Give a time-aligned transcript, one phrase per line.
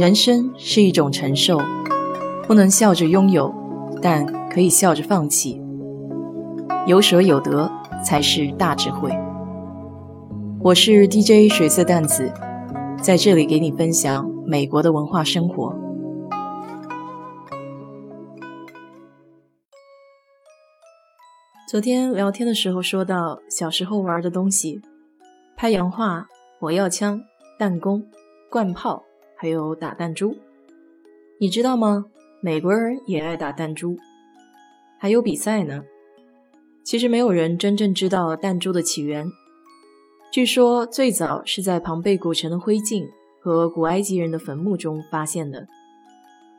[0.00, 1.60] 人生是一种承受，
[2.46, 3.54] 不能笑着拥有，
[4.00, 5.60] 但可以笑着放弃。
[6.86, 7.70] 有舍有得
[8.02, 9.10] 才是大智慧。
[10.62, 12.32] 我是 DJ 水色淡子，
[13.02, 15.76] 在这里给你分享美国的文化生活。
[21.70, 24.80] 昨天聊天的时候说到小时候玩的东西：
[25.58, 26.26] 拍洋画、
[26.58, 27.20] 火药枪、
[27.58, 28.02] 弹弓、
[28.50, 29.02] 灌炮。
[29.40, 30.36] 还有打弹珠，
[31.38, 32.04] 你知道吗？
[32.42, 33.96] 美国人也爱打弹珠，
[34.98, 35.82] 还有比赛呢。
[36.84, 39.26] 其实没有人真正知道弹珠的起源。
[40.30, 43.08] 据说最早是在庞贝古城的灰烬
[43.40, 45.66] 和古埃及人的坟墓中发现的，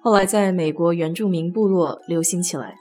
[0.00, 2.76] 后来在美国原住民部落流行起来。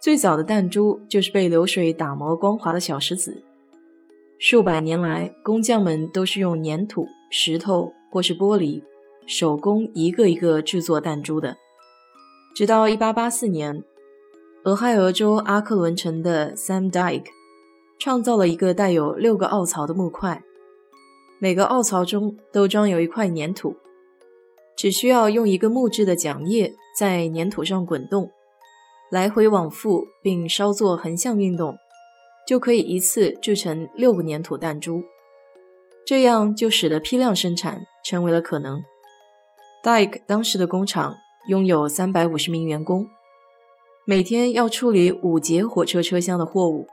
[0.00, 3.44] 最早的弹珠就是被流水打磨光滑的小石子。
[4.38, 8.82] 数百年来，工匠们都是用粘土、石头或是玻璃。
[9.26, 11.56] 手工一个一个制作弹珠的，
[12.54, 13.82] 直到1884年，
[14.64, 17.26] 俄亥俄州阿克伦城的 Sam Dyke
[17.98, 20.42] 创造了一个带有六个凹槽的木块，
[21.38, 23.76] 每个凹槽中都装有一块粘土，
[24.76, 28.30] 只需要用一个木质的桨叶在粘土上滚动，
[29.10, 31.76] 来回往复，并稍作横向运动，
[32.46, 35.02] 就可以一次制成六个粘土弹珠，
[36.06, 38.82] 这样就使得批量生产成为了可能。
[39.84, 41.14] Dyke 当时的工厂
[41.46, 43.06] 拥有三百五十名员工，
[44.06, 46.86] 每天要处理五节火车车厢的货物。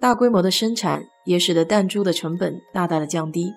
[0.00, 3.52] 大规模的生产也使得弹珠的成本大大的降低，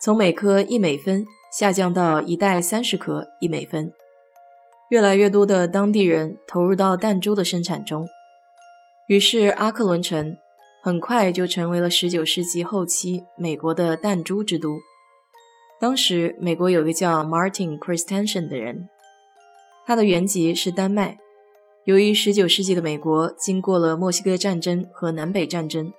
[0.00, 3.92] 从每颗一美分下降到一袋三十颗一美分。
[4.88, 8.06] 越来越多的当地人投入到弹珠的生产中，
[9.06, 10.34] 于是阿克伦城
[10.82, 14.78] 很快就成为了十九世纪后期美国的弹珠之都。
[15.84, 18.88] 当时，美国有个叫 Martin Christensen 的人，
[19.84, 21.18] 他的原籍是丹麦。
[21.84, 25.92] 由于19世纪的美国经过了墨西哥战争和南北战争，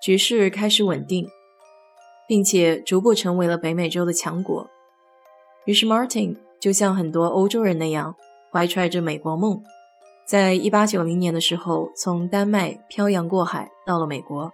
[0.00, 1.26] 局势开始稳定，
[2.28, 4.70] 并且逐步成为了北美洲的强国。
[5.64, 8.14] 于是，Martin 就像很多欧洲人那样，
[8.52, 9.60] 怀揣着美国梦，
[10.24, 14.52] 在1890年的时候从丹麦漂洋过海到了美国。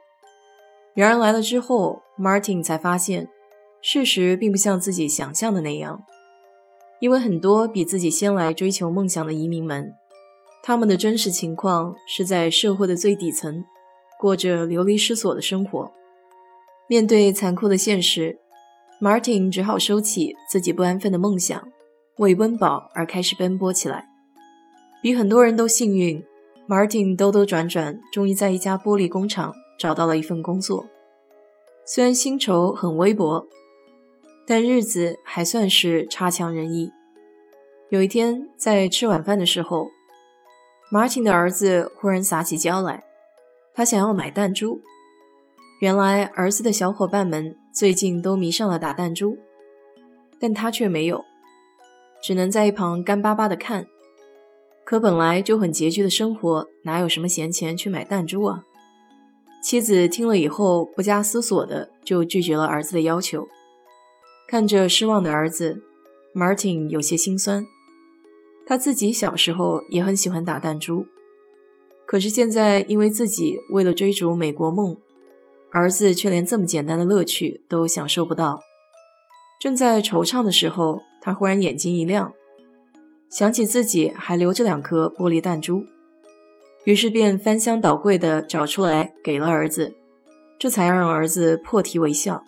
[0.94, 3.28] 然而来了之后，Martin 才发现。
[3.82, 6.04] 事实并不像自己想象的那样，
[7.00, 9.94] 因为很多比自己先来追求梦想的移民们，
[10.62, 13.64] 他们的真实情况是在社会的最底层，
[14.18, 15.90] 过着流离失所的生活。
[16.88, 18.38] 面对残酷的现实
[19.00, 21.66] ，Martin 只好收起自己不安分的梦想，
[22.18, 24.08] 为温饱而开始奔波起来。
[25.02, 26.22] 比很多人都幸运
[26.68, 30.84] ，Martin 兜兜转转，终于在一家玻璃工厂找到了一份工作，
[31.86, 33.46] 虽然薪酬很微薄。
[34.50, 36.90] 但日子还算是差强人意。
[37.88, 39.92] 有一天，在吃晚饭的时候
[40.90, 43.04] ，Martin 的儿子忽然撒起娇来，
[43.72, 44.80] 他想要买弹珠。
[45.78, 49.38] 原来，儿子的小伙伴们最近都迷上了打弹珠，
[50.40, 51.24] 但他却没有，
[52.20, 53.86] 只能在一旁干巴巴的看。
[54.84, 58.64] 可本来就很拮据的生活，哪有什么闲钱去买弹珠啊？
[59.62, 63.46] 妻子听了以后，不加思索的就拒绝了儿子的要求。
[64.50, 65.80] 看着失望的儿子
[66.34, 67.64] ，Martin 有些心酸。
[68.66, 71.06] 他自己小时候也很喜欢打弹珠，
[72.04, 74.96] 可是现在因为自己为了追逐美国梦，
[75.70, 78.58] 儿子却连这么简单的乐趣都享受不到。
[79.60, 82.32] 正在惆怅的时候，他忽然眼睛一亮，
[83.28, 85.84] 想起自己还留着两颗玻璃弹珠，
[86.82, 89.94] 于是便翻箱倒柜的找出来给了儿子，
[90.58, 92.42] 这才让儿子破涕为笑。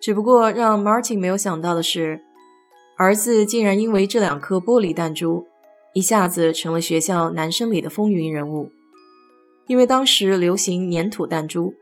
[0.00, 2.22] 只不过让 Martin 没有想到的是，
[2.96, 5.46] 儿子竟然因为这两颗玻璃弹珠，
[5.92, 8.70] 一下子成了学校男生里的风云人物。
[9.66, 11.74] 因为当时流行粘土弹珠，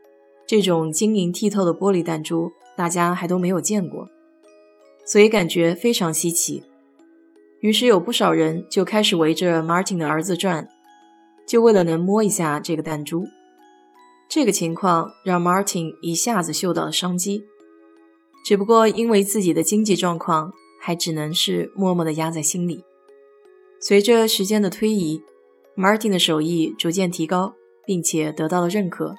[0.45, 4.07] 这种晶莹剔透的玻璃弹珠，大家还都没有见过，
[5.05, 6.63] 所以感觉非常稀奇。
[7.61, 10.67] 于是有不少人就开始围着 Martin 的儿子转，
[11.47, 13.25] 就为了能摸一下这个弹珠。
[14.29, 17.45] 这个情况让 Martin 一下子嗅到了商机。
[18.43, 22.83] 只不过因为自己的经济状况，还只能是默默地压在心里。
[23.79, 25.21] 随着时间的推移
[25.77, 27.53] ，Martin 的手艺逐渐提高，
[27.85, 29.15] 并且得到了认可，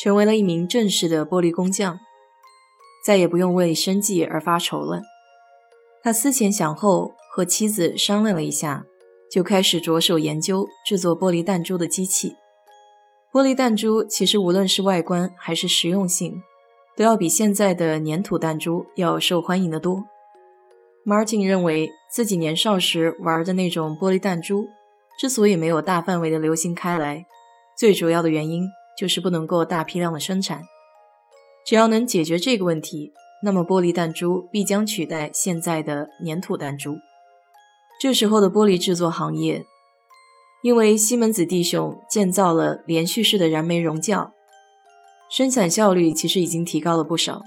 [0.00, 1.98] 成为了一名正式的玻璃工匠，
[3.04, 5.02] 再也不用为生计而发愁了。
[6.02, 8.84] 他思前想后，和妻子商量了一下，
[9.30, 12.34] 就开始着手研究制作玻璃弹珠的机器。
[13.32, 16.42] 玻璃弹珠其实无论是外观还是实用性。
[16.96, 20.04] 都要比现在的粘土弹珠要受欢迎的多。
[21.04, 24.68] Martin 认为自己年少时玩的那种玻璃弹珠，
[25.18, 27.26] 之所以没有大范围的流行开来，
[27.76, 30.62] 最主要的原因就是不能够大批量的生产。
[31.66, 33.12] 只要能解决这个问题，
[33.42, 36.96] 那么玻璃弹珠必将取代现在的粘土弹珠。
[38.00, 39.64] 这时候的玻璃制作行业，
[40.62, 44.32] 因为西门子弟兄建造了连续式的燃煤熔窖，
[45.34, 47.40] 生产效率其实已经提高了不少。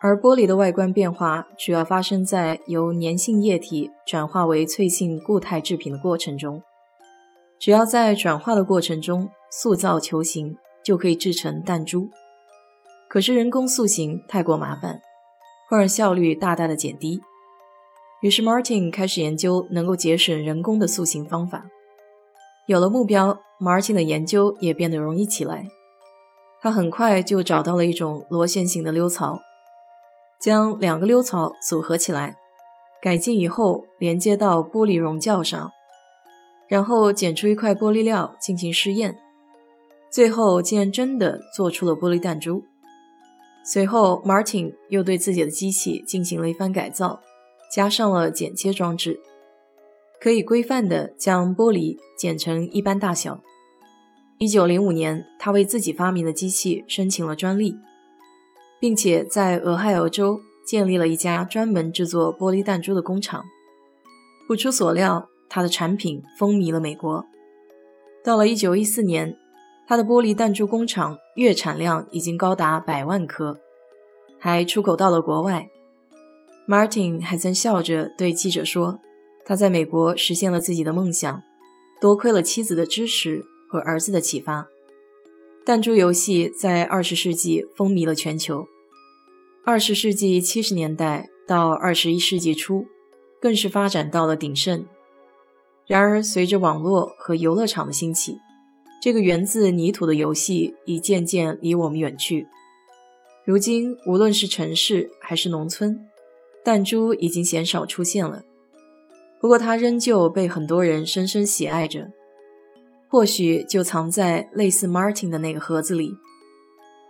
[0.00, 6.62] 而玻璃的外观变化主要发生在由粘性液体转化为脆性固态制品的过程中。
[7.58, 12.08] 只要在转化的过程中塑造球形，就可以制成弹珠。
[13.08, 15.00] 可是人工塑形太过麻烦，
[15.68, 17.20] 会让效率大大的减低。
[18.22, 21.64] 于是 Martin 开始研究能够节省人工的塑形方法。
[22.68, 25.66] 有了目标，Martin 的研究也变得容易起来。
[26.66, 29.40] 他很快就找到了一种螺旋形的溜槽。
[30.40, 32.36] 将两个溜槽组合起来，
[33.00, 35.70] 改进以后连接到玻璃熔窖上，
[36.66, 39.16] 然后剪出一块玻璃料进行试验，
[40.10, 42.64] 最后竟然真的做出了玻璃弹珠。
[43.64, 47.20] 随后，Martin 又对自己的机器进行了一番改造，
[47.72, 49.20] 加上了剪切装置，
[50.20, 53.40] 可以规范的将玻璃剪成一般大小。
[54.38, 57.76] 1905年，他为自己发明的机器申请了专利。
[58.78, 63.44] 并且在俄亥俄州建立了一家专门制作玻璃弹珠的工厂。
[64.46, 67.24] 不出所料，他的产品风靡了美国。
[68.22, 69.38] 到了1914年，
[69.86, 73.58] 他的玻璃弹珠工厂月产量已经高达百万颗，
[74.38, 75.68] 还出口到了国外。
[76.68, 79.00] Martin 还曾笑着对记者说
[79.46, 81.42] ：“他在美国实现了自己的梦想，
[82.00, 84.68] 多亏了妻子的支持和儿子的启发。”
[85.66, 88.66] 弹珠游戏在二十世纪风靡了全球。
[89.64, 92.86] 二十世纪七十年代到二十一世纪初，
[93.40, 94.86] 更是发展到了鼎盛。
[95.88, 98.38] 然而，随着网络和游乐场的兴起，
[99.02, 102.46] 这个源自泥土的游戏已渐渐离我们远去。
[103.44, 106.00] 如今，无论是城市还是农村，
[106.64, 108.42] 弹珠已经鲜少出现了。
[109.40, 112.10] 不过，它仍旧被很多人深深喜爱着。
[113.16, 116.18] 或许就藏在类似 Martin 的那个盒子里，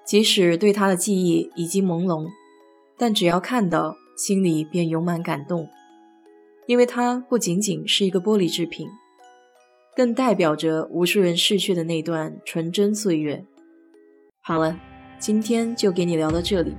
[0.07, 2.29] 即使对他的记忆已经朦胧，
[2.97, 5.69] 但只要看到，心里便涌满感动，
[6.69, 8.87] 因为它不仅仅是一个玻璃制品，
[9.97, 13.45] 更代表着无数人逝去的那段纯真岁月。
[14.41, 14.79] 好了，
[15.19, 16.77] 今天就给你聊到这里。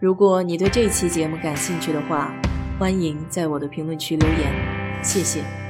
[0.00, 2.34] 如果你对这期节目感兴趣的话，
[2.80, 5.65] 欢迎在我的评论区留言，谢谢。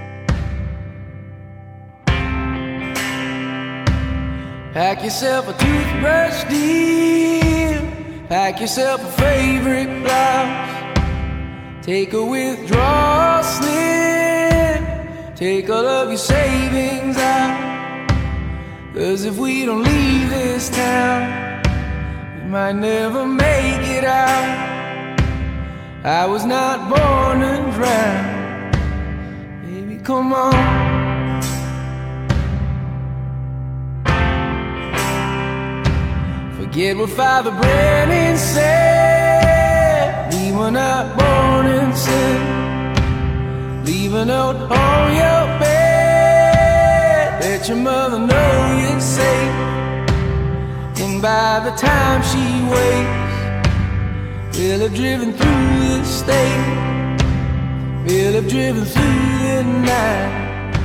[4.77, 7.81] Pack yourself a toothbrush, dear.
[8.29, 10.97] Pack yourself a favorite blouse.
[11.83, 15.35] Take a withdrawal slip.
[15.35, 18.07] Take all of your savings out.
[18.93, 21.63] Cause if we don't leave this town,
[22.43, 25.19] we might never make it out.
[26.05, 28.73] I was not born to drown.
[29.65, 30.86] Baby, come on.
[36.77, 40.31] Forget what Father Brennan said.
[40.35, 43.85] We were not born in sin.
[43.87, 47.41] Leave a note on your bed.
[47.41, 49.55] Let your mother know you're safe.
[51.01, 56.67] And by the time she wakes, we'll have driven through the state.
[58.07, 60.79] We'll have driven through the night.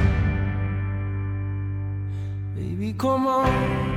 [2.55, 3.90] Baby, come on.